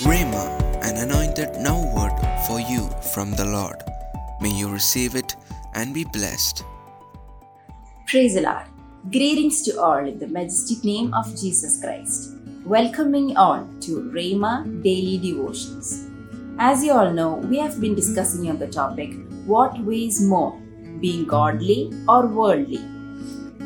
Rhema, 0.00 0.44
an 0.82 0.96
anointed 0.96 1.60
now 1.60 1.78
word 1.94 2.16
for 2.46 2.58
you 2.58 2.88
from 3.12 3.32
the 3.32 3.44
Lord. 3.44 3.76
May 4.40 4.48
you 4.48 4.72
receive 4.72 5.14
it 5.14 5.36
and 5.74 5.92
be 5.92 6.04
blessed. 6.04 6.64
Praise 8.06 8.34
the 8.34 8.40
Lord. 8.40 8.64
Greetings 9.12 9.60
to 9.64 9.78
all 9.78 9.98
in 9.98 10.18
the 10.18 10.26
majestic 10.26 10.82
name 10.84 11.12
of 11.12 11.26
Jesus 11.38 11.82
Christ. 11.82 12.30
Welcoming 12.64 13.36
all 13.36 13.68
to 13.80 14.10
Rhema 14.14 14.82
Daily 14.82 15.18
Devotions. 15.18 16.08
As 16.58 16.82
you 16.82 16.92
all 16.92 17.12
know, 17.12 17.34
we 17.34 17.58
have 17.58 17.78
been 17.78 17.94
discussing 17.94 18.48
on 18.48 18.58
the 18.58 18.68
topic 18.68 19.12
what 19.44 19.78
weighs 19.80 20.22
more, 20.22 20.58
being 21.00 21.26
godly 21.26 21.92
or 22.08 22.26
worldly? 22.26 22.82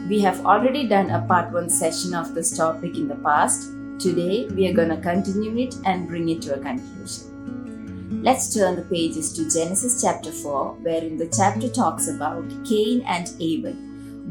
We 0.09 0.21
have 0.23 0.45
already 0.45 0.89
done 0.89 1.11
a 1.11 1.25
part 1.29 1.53
1 1.53 1.71
session 1.71 2.12
of 2.12 2.35
this 2.35 2.57
topic 2.57 2.96
in 2.96 3.07
the 3.07 3.23
past. 3.23 3.71
Today, 3.99 4.49
we 4.49 4.67
are 4.69 4.73
going 4.73 4.89
to 4.89 4.97
continue 4.97 5.57
it 5.57 5.77
and 5.85 6.09
bring 6.09 6.29
it 6.29 6.43
to 6.43 6.55
a 6.55 6.59
conclusion. 6.59 8.23
Let's 8.25 8.53
turn 8.53 8.75
the 8.75 8.82
pages 8.82 9.32
to 9.35 9.49
Genesis 9.49 10.03
chapter 10.03 10.32
4, 10.32 10.75
wherein 10.82 11.17
the 11.17 11.29
chapter 11.29 11.68
talks 11.68 12.09
about 12.09 12.45
Cain 12.65 13.03
and 13.07 13.31
Abel, 13.39 13.73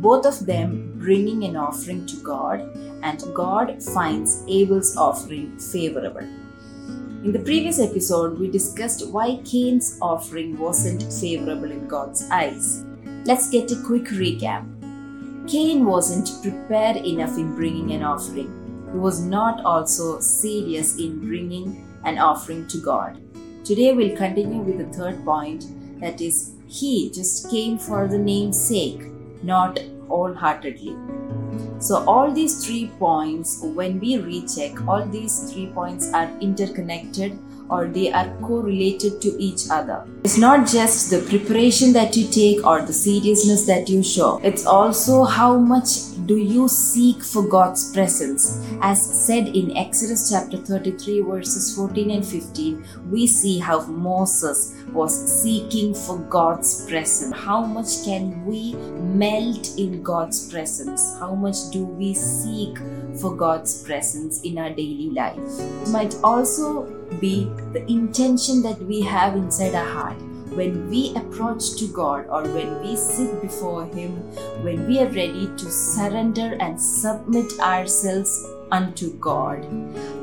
both 0.02 0.26
of 0.26 0.46
them 0.46 0.94
bringing 0.98 1.46
an 1.46 1.56
offering 1.56 2.06
to 2.08 2.18
God, 2.18 2.60
and 3.04 3.23
God 3.34 3.82
finds 3.82 4.44
Abel's 4.50 4.98
offering 4.98 5.58
favorable. 5.58 6.28
In 7.23 7.32
the 7.32 7.40
previous 7.40 7.80
episode, 7.80 8.38
we 8.38 8.50
discussed 8.50 9.08
why 9.12 9.40
Cain's 9.45 9.98
offering 10.02 10.58
wasn't 10.58 11.12
favorable 11.14 11.72
in 11.72 11.88
God's 11.88 12.30
eyes. 12.30 12.84
Let's 13.23 13.50
get 13.50 13.72
a 13.72 13.82
quick 13.82 14.08
recap. 14.08 14.68
Cain 15.50 15.86
wasn't 15.86 16.42
prepared 16.42 16.98
enough 16.98 17.38
in 17.38 17.56
bringing 17.56 17.92
an 17.92 18.04
offering. 18.04 18.59
He 18.94 19.00
was 19.00 19.22
not 19.22 19.66
also 19.66 20.20
serious 20.20 20.98
in 20.98 21.20
bringing 21.20 21.84
an 22.06 22.20
offering 22.20 22.68
to 22.68 22.78
God. 22.78 23.20
Today 23.66 23.92
we'll 23.92 24.16
continue 24.16 24.62
with 24.62 24.78
the 24.78 24.94
third 24.95 25.26
point 25.26 25.66
that 26.00 26.22
is, 26.22 26.52
he 26.67 27.09
just 27.09 27.50
came 27.50 27.80
for 27.80 28.08
the 28.08 28.20
name's 28.20 28.59
sake, 28.59 29.02
not 29.42 29.80
wholeheartedly. 30.08 30.95
So, 31.80 32.04
all 32.08 32.32
these 32.32 32.66
three 32.66 32.92
points, 33.00 33.62
when 33.62 34.00
we 34.00 34.17
recheck, 34.17 34.88
all 34.88 35.06
these 35.06 35.52
three 35.52 35.67
points 35.67 36.14
are 36.14 36.30
interconnected 36.39 37.38
or 37.70 37.88
they 37.88 38.12
are 38.12 38.30
correlated 38.42 39.22
to 39.22 39.36
each 39.42 39.70
other. 39.72 40.06
It's 40.23 40.38
not 40.38 40.67
just 40.67 41.10
the 41.10 41.22
preparation 41.22 41.94
that 41.94 42.16
you 42.16 42.28
take 42.28 42.66
or 42.66 42.82
the 42.82 42.94
seriousness 42.94 43.66
that 43.66 43.89
you 43.89 44.04
show, 44.04 44.39
it's 44.44 44.66
also 44.66 45.23
how 45.23 45.58
much 45.58 46.12
do 46.26 46.38
you 46.38 46.68
seek 46.68 47.24
for 47.24 47.44
God's 47.48 47.92
presence? 47.94 48.66
As 48.82 49.26
said 49.26 49.48
in 49.48 49.76
Exodus 49.76 50.30
chapter 50.30 50.58
33, 50.58 51.22
verses 51.22 51.76
14 51.76 52.12
and 52.12 52.26
15, 52.26 52.86
we 53.10 53.28
see 53.28 53.60
how 53.60 53.86
Moses 53.86 54.76
was 54.92 55.14
seeking 55.42 55.94
for 55.94 56.20
God's 56.20 56.86
presence. 56.88 57.36
How 57.36 57.66
much 57.66 58.04
can 58.06 58.46
we 58.46 58.74
melt 58.74 59.78
in 59.78 60.02
God's 60.04 60.50
presence? 60.52 61.18
How 61.20 61.36
much 61.36 61.70
do 61.72 61.86
we 61.86 62.14
seek 62.14 62.78
for 63.20 63.36
God's 63.36 63.84
presence 63.84 64.42
in 64.44 64.58
our 64.58 64.70
daily 64.70 65.10
life? 65.10 65.38
It 65.38 65.90
might 65.90 66.16
also 66.24 66.86
be 67.20 67.46
the 67.74 67.86
intention 67.90 68.62
that 68.64 68.82
we 68.84 69.02
have 69.02 69.36
inside 69.36 69.76
our 69.76 69.86
heart 69.86 70.33
when 70.56 70.90
we 70.90 71.16
approach 71.16 71.76
to 71.78 71.88
God 71.88 72.26
or 72.30 72.44
when 72.44 72.82
we 72.82 72.96
sit 72.96 73.42
before 73.42 73.86
Him, 73.86 74.12
when 74.64 74.88
we 74.88 75.00
are 75.00 75.08
ready 75.08 75.48
to 75.58 75.72
surrender 75.72 76.56
and 76.60 76.80
submit 76.80 77.60
ourselves 77.60 78.45
unto 78.72 79.14
God. 79.20 79.64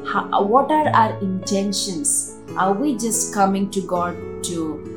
How, 0.07 0.43
what 0.43 0.71
are 0.71 0.89
our 0.89 1.19
intentions? 1.21 2.37
Are 2.57 2.73
we 2.73 2.97
just 2.97 3.33
coming 3.33 3.71
to 3.71 3.81
God 3.83 4.17
to 4.45 4.91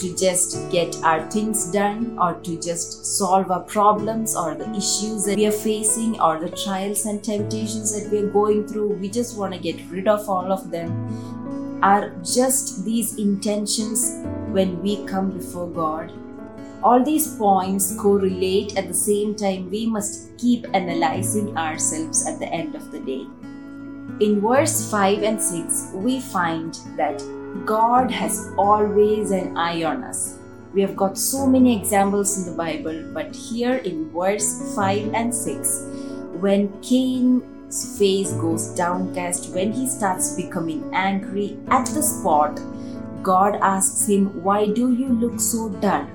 to 0.00 0.16
just 0.16 0.70
get 0.70 0.96
our 1.04 1.30
things 1.30 1.70
done 1.70 2.18
or 2.18 2.32
to 2.40 2.58
just 2.58 3.04
solve 3.04 3.50
our 3.50 3.60
problems 3.60 4.34
or 4.34 4.54
the 4.54 4.68
issues 4.70 5.26
that 5.26 5.36
we 5.36 5.46
are 5.46 5.52
facing 5.52 6.18
or 6.20 6.40
the 6.40 6.48
trials 6.56 7.04
and 7.04 7.22
temptations 7.22 7.92
that 7.92 8.10
we 8.10 8.18
are 8.18 8.30
going 8.30 8.66
through. 8.66 8.88
We 8.94 9.10
just 9.10 9.36
want 9.36 9.52
to 9.52 9.60
get 9.60 9.78
rid 9.90 10.08
of 10.08 10.26
all 10.28 10.50
of 10.50 10.70
them. 10.70 10.90
Are 11.82 12.10
just 12.22 12.84
these 12.84 13.16
intentions 13.16 14.20
when 14.52 14.82
we 14.82 15.02
come 15.06 15.30
before 15.30 15.66
God? 15.66 16.12
All 16.82 17.02
these 17.02 17.36
points 17.36 17.96
correlate 17.96 18.76
at 18.76 18.86
the 18.86 18.94
same 18.94 19.34
time. 19.34 19.70
We 19.70 19.86
must 19.86 20.36
keep 20.36 20.66
analyzing 20.74 21.56
ourselves 21.56 22.26
at 22.26 22.38
the 22.38 22.48
end 22.48 22.74
of 22.74 22.92
the 22.92 23.00
day. 23.00 23.26
In 24.20 24.42
verse 24.42 24.90
5 24.90 25.22
and 25.22 25.40
6, 25.40 25.92
we 25.94 26.20
find 26.20 26.74
that 26.98 27.22
God 27.64 28.10
has 28.10 28.52
always 28.58 29.30
an 29.30 29.56
eye 29.56 29.82
on 29.82 30.04
us. 30.04 30.36
We 30.74 30.82
have 30.82 30.96
got 30.96 31.16
so 31.16 31.46
many 31.46 31.78
examples 31.78 32.38
in 32.38 32.50
the 32.50 32.56
Bible, 32.58 33.10
but 33.14 33.34
here 33.34 33.76
in 33.76 34.10
verse 34.10 34.74
5 34.74 35.14
and 35.14 35.34
6, 35.34 35.86
when 36.40 36.68
Cain's 37.70 37.98
face 37.98 38.32
goes 38.32 38.66
downcast, 38.74 39.50
when 39.54 39.72
he 39.72 39.86
starts 39.86 40.34
becoming 40.34 40.90
angry 40.92 41.56
at 41.68 41.86
the 41.86 42.02
spot, 42.02 42.60
God 43.22 43.56
asks 43.62 44.08
him, 44.08 44.42
Why 44.42 44.66
do 44.66 44.92
you 44.92 45.08
look 45.08 45.38
so 45.38 45.68
dull? 45.68 46.08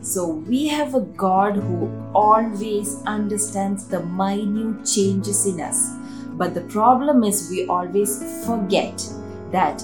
So 0.00 0.26
we 0.26 0.66
have 0.66 0.96
a 0.96 1.00
God 1.00 1.54
who 1.54 1.88
always 2.12 3.00
understands 3.06 3.86
the 3.86 4.02
minute 4.02 4.84
changes 4.84 5.46
in 5.46 5.60
us. 5.60 5.92
But 6.30 6.54
the 6.54 6.62
problem 6.62 7.22
is 7.22 7.48
we 7.48 7.66
always 7.66 8.18
forget 8.44 9.00
that 9.52 9.80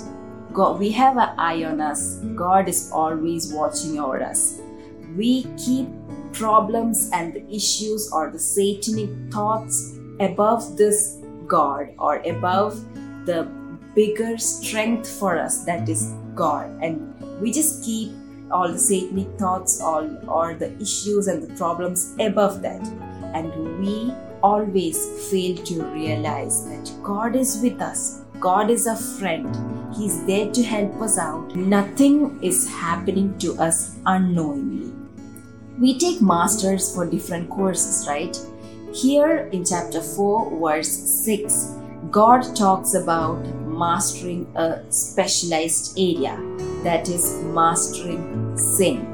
God, 0.53 0.81
we 0.81 0.91
have 0.91 1.17
an 1.17 1.39
eye 1.39 1.63
on 1.63 1.81
us. 1.81 2.17
God 2.35 2.69
is 2.69 2.91
always 2.91 3.53
watching 3.53 4.01
over 4.01 4.21
us. 4.21 4.61
We 5.17 5.45
keep 5.57 5.87
problems 6.33 7.11
and 7.13 7.33
the 7.33 7.49
issues 7.49 8.11
or 8.13 8.31
the 8.31 8.41
satanic 8.41 9.11
thoughts 9.33 9.90
above 10.21 10.77
this 10.77 11.19
God 11.47 11.89
or 11.99 12.17
above 12.27 12.79
the 13.27 13.45
bigger 13.95 14.39
strength 14.39 15.09
for 15.19 15.37
us 15.39 15.65
that 15.65 15.89
is 15.89 16.15
God. 16.35 16.71
And 16.83 17.41
we 17.41 17.53
just 17.53 17.85
keep 17.85 18.13
all 18.51 18.71
the 18.71 18.79
satanic 18.79 19.39
thoughts 19.39 19.81
all, 19.81 20.09
or 20.29 20.55
the 20.55 20.73
issues 20.81 21.27
and 21.27 21.43
the 21.43 21.55
problems 21.55 22.15
above 22.21 22.63
that. 22.63 22.87
And 23.35 23.79
we 23.79 24.13
always 24.43 25.31
fail 25.31 25.57
to 25.57 25.83
realize 25.85 26.67
that 26.67 26.93
God 27.03 27.37
is 27.37 27.61
with 27.63 27.81
us. 27.81 28.23
God 28.39 28.71
is 28.71 28.87
a 28.87 28.97
friend 28.97 29.55
He's 29.95 30.25
there 30.25 30.51
to 30.53 30.63
help 30.63 31.01
us 31.03 31.19
out. 31.19 31.55
Nothing 31.57 32.39
is 32.43 32.69
happening 32.69 33.37
to 33.39 33.55
us 33.61 33.97
unknowingly. 34.07 34.93
We 35.79 35.99
take 35.99 36.23
masters 36.23 36.95
for 36.95 37.07
different 37.07 37.51
courses, 37.51 38.07
right? 38.09 38.39
Here 38.93 39.49
in 39.53 39.65
chapter 39.65 40.01
4, 40.01 40.59
verse 40.61 40.91
6, 40.91 41.75
God 42.11 42.57
talks 42.57 42.95
about 42.95 43.39
mastering 43.67 44.47
a 44.57 44.81
specialized 44.91 45.99
area 45.99 46.37
that 46.83 47.09
is 47.09 47.41
mastering 47.45 48.57
sin. 48.57 49.07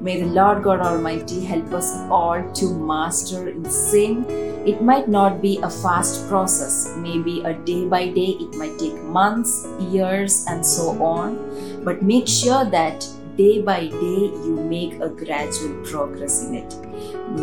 May 0.00 0.20
the 0.20 0.26
Lord 0.26 0.62
God 0.62 0.80
Almighty 0.80 1.44
help 1.44 1.72
us 1.72 1.92
all 2.10 2.42
to 2.54 2.74
master 2.74 3.48
in 3.48 3.68
sin 3.68 4.24
it 4.66 4.82
might 4.82 5.08
not 5.08 5.40
be 5.40 5.58
a 5.62 5.70
fast 5.70 6.28
process, 6.28 6.94
maybe 6.98 7.40
a 7.44 7.54
day 7.54 7.86
by 7.86 8.08
day, 8.08 8.36
it 8.38 8.54
might 8.56 8.78
take 8.78 8.94
months, 9.04 9.66
years, 9.80 10.44
and 10.48 10.64
so 10.64 11.02
on. 11.02 11.82
But 11.82 12.02
make 12.02 12.28
sure 12.28 12.66
that 12.66 13.08
day 13.40 13.60
by 13.62 13.80
day 13.88 14.22
you 14.44 14.54
make 14.70 14.94
a 15.00 15.08
gradual 15.08 15.74
progress 15.90 16.44
in 16.44 16.56
it. 16.56 16.74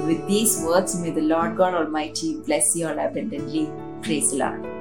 With 0.07 0.27
these 0.27 0.61
words, 0.63 0.99
may 1.01 1.09
the 1.09 1.27
Lord 1.33 1.57
God 1.57 1.73
Almighty 1.73 2.35
bless 2.37 2.75
you 2.75 2.87
all 2.87 2.99
abundantly. 2.99 3.69
Praise 4.03 4.31
the 4.31 4.37
Lord. 4.45 4.76